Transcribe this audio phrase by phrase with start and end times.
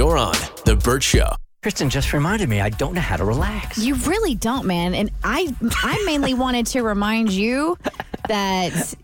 [0.00, 0.32] You're on
[0.64, 1.28] The Bert Show.
[1.62, 3.76] Kristen just reminded me I don't know how to relax.
[3.76, 4.94] You really don't, man.
[4.94, 7.76] And I I mainly wanted to remind you
[8.26, 8.94] that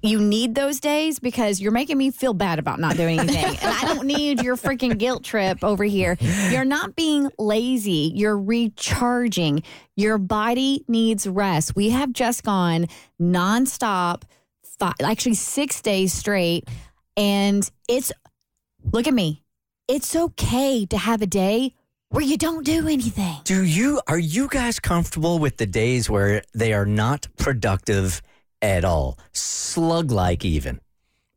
[0.00, 3.56] you need those days because you're making me feel bad about not doing anything.
[3.62, 6.16] and I don't need your freaking guilt trip over here.
[6.50, 9.64] You're not being lazy, you're recharging.
[9.96, 11.74] Your body needs rest.
[11.74, 12.86] We have just gone
[13.20, 14.22] nonstop,
[14.62, 16.68] five, actually six days straight.
[17.16, 18.12] And it's,
[18.92, 19.42] look at me.
[19.88, 21.72] It's okay to have a day
[22.10, 23.36] where you don't do anything.
[23.44, 28.20] Do you are you guys comfortable with the days where they are not productive
[28.60, 29.18] at all?
[29.32, 30.82] Slug like even.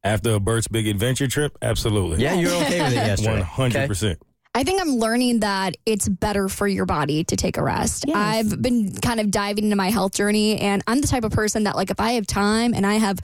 [0.03, 2.21] After a Bert's Big Adventure trip, absolutely.
[2.21, 3.31] Yeah, you're okay with it yesterday.
[3.37, 4.21] One hundred percent.
[4.53, 8.03] I think I'm learning that it's better for your body to take a rest.
[8.05, 8.17] Yes.
[8.17, 11.63] I've been kind of diving into my health journey, and I'm the type of person
[11.63, 13.19] that, like, if I have time and I have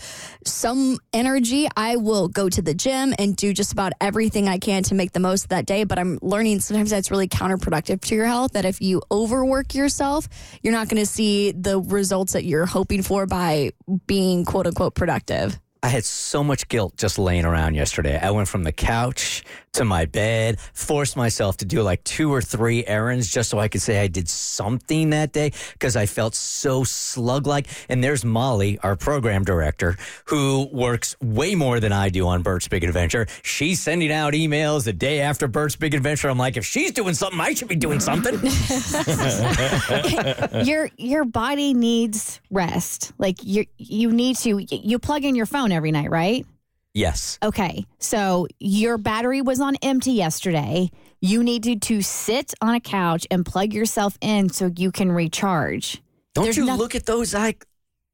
[0.46, 4.84] some energy, I will go to the gym and do just about everything I can
[4.84, 5.84] to make the most of that day.
[5.84, 8.54] But I'm learning sometimes that's really counterproductive to your health.
[8.54, 10.30] That if you overwork yourself,
[10.64, 13.74] you're not going to see the results that you're hoping for by
[14.06, 15.60] being quote unquote productive.
[15.84, 18.20] I had so much guilt just laying around yesterday.
[18.20, 22.42] I went from the couch to my bed, forced myself to do like two or
[22.42, 26.34] three errands just so I could say I did something that day because I felt
[26.34, 27.68] so slug like.
[27.88, 32.68] And there's Molly, our program director, who works way more than I do on Bert's
[32.68, 33.28] Big Adventure.
[33.44, 36.30] She's sending out emails the day after Bert's Big Adventure.
[36.30, 38.34] I'm like, if she's doing something, I should be doing something.
[40.66, 43.14] your your body needs rest.
[43.20, 46.46] Like you you need to you plug in your phone every night, right?
[46.94, 47.38] yes.
[47.44, 47.86] Okay.
[48.00, 50.90] So your battery was on empty yesterday.
[51.22, 56.02] You needed to sit on a couch and plug yourself in so you can recharge.
[56.34, 57.66] Don't There's you noth- look at those like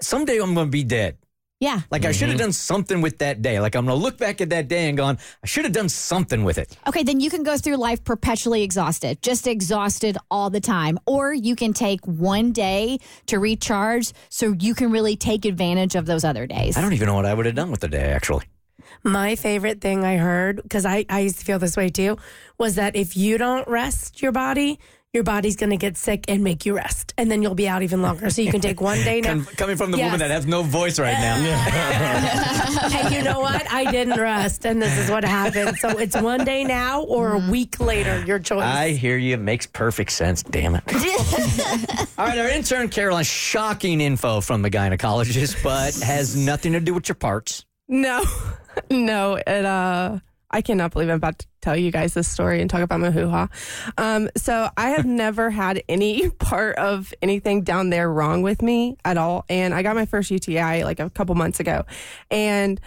[0.02, 1.18] someday I'm going to be dead.
[1.64, 1.80] Yeah.
[1.90, 2.20] Like I mm-hmm.
[2.20, 3.62] should have done something with that day.
[3.62, 5.88] Like I'm going to look back at that day and gone, I should have done
[5.88, 6.76] something with it.
[6.88, 11.00] Okay, then you can go through life perpetually exhausted, just exhausted all the time.
[11.06, 12.98] Or you can take one day
[13.28, 16.76] to recharge so you can really take advantage of those other days.
[16.76, 18.44] I don't even know what I would have done with the day actually.
[19.02, 22.18] My favorite thing I heard, because I, I used to feel this way too,
[22.58, 24.80] was that if you don't rest your body,
[25.14, 27.14] your body's going to get sick and make you rest.
[27.20, 28.32] And then you'll be out even longer.
[28.32, 29.34] So you can take one day now.
[29.34, 30.06] Com- coming from the Yes.
[30.08, 31.36] woman that has no voice right now.
[32.90, 33.72] hey, you know what?
[33.72, 35.78] I didn't rest, and this is what happened.
[35.78, 38.64] So it's one day now or a week later, your choice.
[38.64, 39.36] I hear you.
[39.36, 40.42] It makes perfect sense.
[40.42, 40.84] Damn it.
[42.18, 46.92] All right, our intern Caroline, shocking info from the gynecologist, but has nothing to do
[46.96, 47.66] with your parts.
[47.88, 48.24] No,
[48.90, 49.36] no.
[49.36, 50.18] It, uh,
[50.54, 53.12] I cannot believe I'm about to tell you guys this story and talk about my
[53.12, 53.50] hoo ha.
[53.98, 58.98] Um, so I have never had any part of anything down there wrong with me
[59.04, 59.46] at all.
[59.50, 61.86] And I got my first UTI like a couple months ago.
[62.30, 62.80] And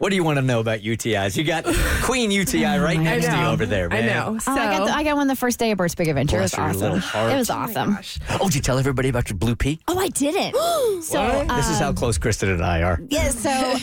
[0.00, 1.36] What do you want to know about UTIs?
[1.36, 1.64] You got
[2.04, 4.06] Queen UTI right I next to you over there, I man.
[4.06, 4.38] know.
[4.38, 6.38] So Oh, I, got the, I got one the first day of Bert's Big Adventure.
[6.38, 7.10] Bless it was little awesome.
[7.10, 7.32] heart.
[7.32, 7.98] It was awesome.
[8.40, 9.78] Oh, did you tell everybody about your blue pea?
[9.88, 10.54] Oh, I didn't.
[11.02, 12.98] so this is how um, close Kristen and I are.
[13.10, 13.74] Yeah, so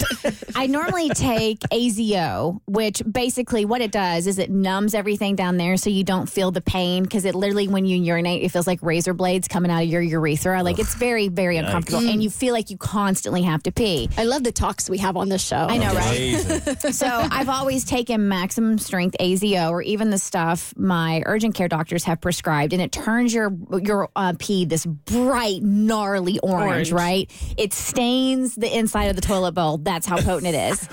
[0.55, 5.78] I normally take AZO, which basically what it does is it numbs everything down there
[5.78, 8.81] so you don't feel the pain because it literally, when you urinate, it feels like
[8.81, 10.63] razor blades coming out of your urethra.
[10.63, 14.09] Like it's very, very uncomfortable and you feel like you constantly have to pee.
[14.17, 15.67] I love the talks we have on this show.
[15.69, 16.06] I know, right?
[16.07, 16.91] Amazing.
[16.94, 22.03] So I've always taken maximum strength AZO or even the stuff my urgent care doctors
[22.06, 26.91] have prescribed, and it turns your your uh, pee this bright, gnarly orange, Orange.
[26.91, 27.53] right?
[27.57, 29.78] It stains the inside of the toilet bowl.
[29.78, 30.88] That's how potent it is.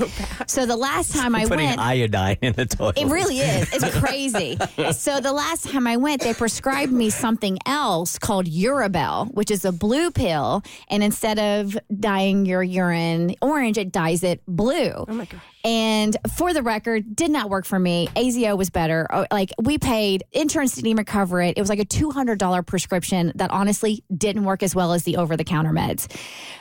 [0.47, 2.99] so the last time I Putting went, iodine in the toilet.
[2.99, 3.73] it really is.
[3.73, 4.57] It's crazy.
[4.93, 9.65] so the last time I went, they prescribed me something else called Uribel, which is
[9.65, 15.04] a blue pill, and instead of dyeing your urine orange, it dyes it blue.
[15.09, 15.41] Oh my gosh.
[15.65, 18.09] And for the record, did not work for me.
[18.17, 19.07] AZO was better.
[19.11, 21.57] Oh, Like we paid, insurance didn't even cover it.
[21.57, 25.37] It was like a $200 prescription that honestly didn't work as well as the over
[25.37, 26.07] the counter meds.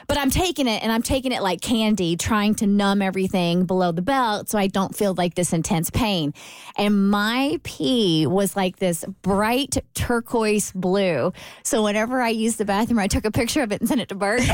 [0.07, 3.92] But I'm taking it and I'm taking it like candy, trying to numb everything below
[3.92, 6.34] the belt so I don't feel like this intense pain.
[6.78, 11.34] And my pee was like this bright turquoise blue.
[11.63, 14.10] So whenever I used the bathroom, I took a picture of it and sent it
[14.10, 14.42] to Bert.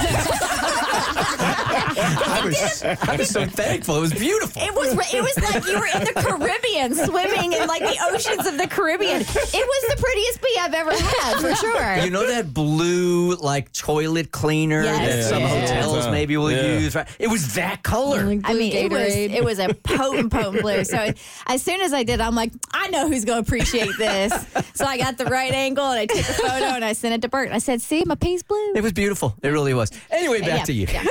[1.00, 3.98] I was, I was so thankful.
[3.98, 4.62] It was beautiful.
[4.62, 8.46] It was it was like you were in the Caribbean, swimming in like the oceans
[8.48, 9.22] of the Caribbean.
[9.22, 11.98] It was the prettiest pee I've ever had, for sure.
[11.98, 15.26] You know that blue like toilet cleaner Yes.
[15.26, 15.48] that some Yeah.
[15.62, 16.12] hotels Yeah.
[16.12, 16.80] maybe will Yeah.
[16.80, 16.96] use?
[16.96, 17.08] Right?
[17.20, 18.20] It was that color.
[18.44, 20.84] I mean, it was it was a potent, potent blue.
[20.84, 21.12] So
[21.48, 24.34] as soon as I did, I'm like, I know who's going to appreciate this.
[24.74, 27.22] So I got the right angle and I took a photo and I sent it
[27.24, 27.48] to Bert.
[27.48, 29.36] And I said, "See, my pee's blue." It was beautiful.
[29.42, 29.92] It really was.
[30.12, 30.88] Anyway, back Yeah, to you.
[30.94, 31.06] Yeah.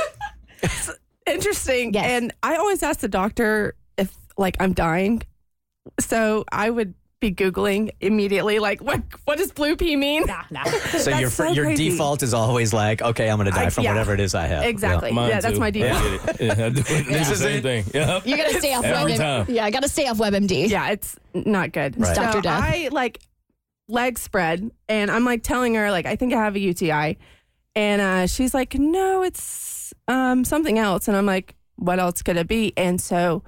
[1.26, 1.92] Interesting.
[1.94, 2.06] Yes.
[2.06, 5.22] And I always ask the doctor if like I'm dying.
[6.00, 10.24] So I would be Googling immediately, like, what what does blue pee mean?
[10.98, 11.90] So your so your crazy.
[11.90, 13.90] default is always like, okay, I'm going to die I- from yeah.
[13.92, 14.64] whatever it is I have.
[14.64, 15.12] Exactly.
[15.12, 15.60] Mine yeah, that's too.
[15.60, 16.02] my default.
[16.02, 16.40] I get.
[16.58, 17.84] Yeah, I do, This the is same thing.
[17.92, 18.20] Yeah.
[18.24, 19.16] You gotta stay off Every WebMD.
[19.18, 19.46] time.
[19.48, 20.68] Yeah, I gotta stay off WebMD.
[20.68, 22.00] Yeah, it's not good.
[22.00, 22.14] Right.
[22.16, 22.40] So Dr.
[22.40, 22.62] Death.
[22.62, 23.18] I like
[23.88, 27.18] leg spread and I'm like telling her like I think I have a UTI.
[27.78, 31.06] And uh, she's like, no, it's um, something else.
[31.06, 32.72] And I'm like, what else could it be?
[32.76, 33.44] And so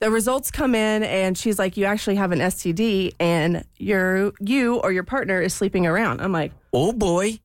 [0.00, 4.78] the results come in and she's like, you actually have an STD and your you
[4.78, 6.20] or your partner is sleeping around.
[6.20, 7.38] I'm like, Oh boy.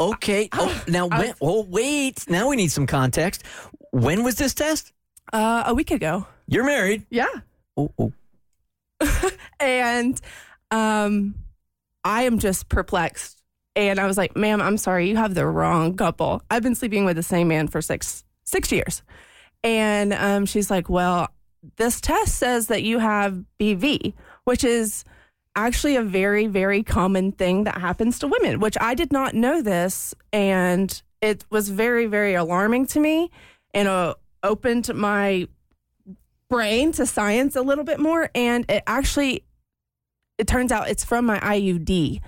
[0.00, 0.48] Okay.
[0.52, 2.24] Oh, now I when, oh wait.
[2.30, 3.42] Now we need some context.
[3.90, 4.90] When was this test?
[5.34, 6.26] uh, a week ago.
[6.48, 7.04] You're married.
[7.10, 7.28] Yeah.
[7.76, 8.12] Oh, oh.
[9.60, 10.18] and
[10.70, 11.34] um,
[12.04, 13.41] I am just perplexed.
[13.74, 16.42] And I was like, "Ma'am, I'm sorry, you have the wrong couple.
[16.50, 19.02] I've been sleeping with the same man for six six years."
[19.64, 21.28] And um, she's like, "Well,
[21.76, 24.14] this test says that you have BV,
[24.44, 25.04] which is
[25.54, 29.62] actually a very very common thing that happens to women, which I did not know
[29.62, 33.30] this, and it was very very alarming to me,
[33.72, 35.48] and uh, opened my
[36.48, 39.42] brain to science a little bit more and it actually
[40.36, 42.20] it turns out it's from my IUD.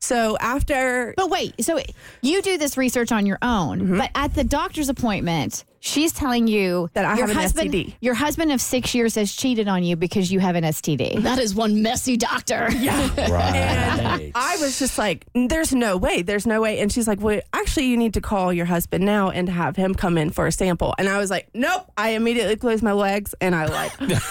[0.00, 1.80] So after But wait, so
[2.22, 3.98] you do this research on your own, mm-hmm.
[3.98, 7.94] but at the doctor's appointment, she's telling you That I your have an husband, STD.
[8.00, 11.22] Your husband of six years has cheated on you because you have an STD.
[11.22, 12.68] That is one messy doctor.
[12.78, 13.08] Yeah.
[13.28, 14.30] Right.
[14.34, 16.78] I was just like, there's no way, there's no way.
[16.80, 19.94] And she's like, well, actually, you need to call your husband now and have him
[19.94, 20.94] come in for a sample.
[20.98, 21.90] And I was like, nope.
[21.96, 24.22] I immediately closed my legs and I like walked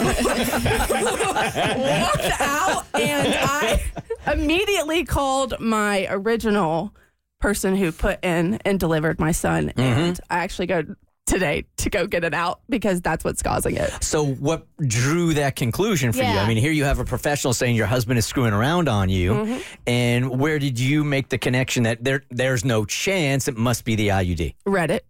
[2.42, 3.84] out and I
[4.32, 6.94] immediately called my original
[7.40, 9.68] person who put in and delivered my son.
[9.68, 9.80] Mm-hmm.
[9.80, 10.84] And I actually go
[11.28, 13.92] today to go get it out because that's what's causing it.
[14.04, 16.30] So what drew that conclusion for you?
[16.30, 19.34] I mean, here you have a professional saying your husband is screwing around on you,
[19.34, 19.60] Mm-hmm.
[19.86, 23.96] and where did you make the connection that there there's no chance it must be
[23.96, 24.56] the IUD?
[24.66, 25.02] Reddit.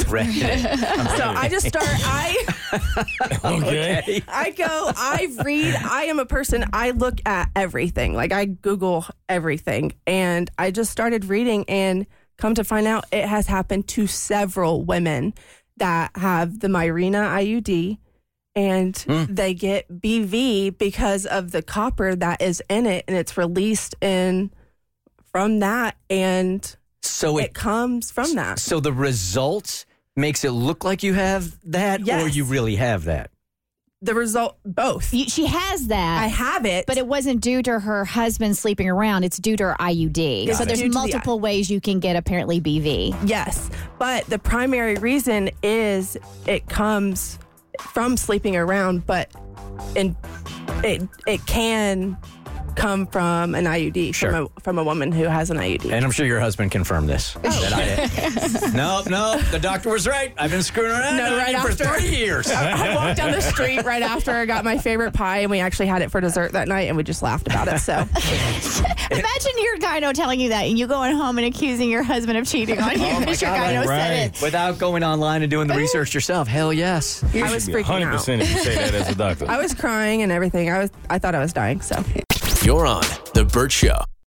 [0.00, 0.62] Reddit.
[1.18, 2.36] So I just start I
[3.44, 4.22] Okay.
[4.28, 8.14] I go, I read, I am a person, I look at everything.
[8.14, 9.92] Like I Google everything.
[10.06, 12.06] And I just started reading and
[12.38, 15.34] come to find out it has happened to several women
[15.76, 17.98] that have the Mirena IUD
[18.54, 19.24] and hmm.
[19.28, 24.50] they get BV because of the copper that is in it and it's released in
[25.32, 28.58] from that and so it it comes from that.
[28.58, 29.86] so the results
[30.16, 33.30] makes it look like you have that, or you really have that.
[34.02, 35.14] The result both.
[35.14, 36.22] You- she has that.
[36.22, 36.86] I have it.
[36.86, 39.22] but it wasn't due to her husband sleeping around.
[39.22, 40.48] It's due to her IUD.
[40.48, 40.66] Got so it.
[40.66, 43.14] there's Due to the- multiple ways you can get apparently BV.
[43.24, 46.16] Yes, but the primary reason is
[46.46, 47.38] it comes
[47.78, 49.30] from sleeping around, but
[49.96, 50.16] and
[50.84, 52.16] it it can
[52.74, 54.30] come from an IUD Sure.
[54.32, 55.92] from a from a woman who has an IUD.
[55.92, 57.36] And I'm sure your husband confirmed this.
[57.36, 57.40] Oh.
[57.42, 60.32] That I, no, no, the doctor was right.
[60.38, 61.84] I've been screwing around No, right you for after.
[61.86, 62.50] three years.
[62.50, 65.86] I walked down the street right after I got my favorite pie, and we actually
[65.86, 67.78] had it for dessert that night, and we just laughed about it.
[67.80, 67.92] So
[69.10, 72.46] Imagine your gyno telling you that and you going home and accusing your husband of
[72.46, 74.42] cheating on oh you because your gyno said it.
[74.42, 76.48] Without going online and doing the research yourself.
[76.48, 77.22] Hell yes.
[77.34, 78.12] I was freaking Hundred out.
[78.18, 79.46] percent if you say that as a doctor.
[79.48, 80.70] I was crying and everything.
[80.70, 81.80] I was I thought I was dying.
[81.80, 82.02] So.
[82.64, 83.02] You're on
[83.34, 84.11] The Bert Show.